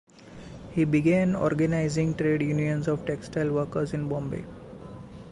He 0.71 0.83
began 0.83 1.35
organizing 1.35 2.15
trade 2.15 2.41
unions 2.41 2.87
of 2.87 3.05
textile 3.05 3.51
workers 3.53 3.93
in 3.93 4.09
Bombay. 4.09 4.43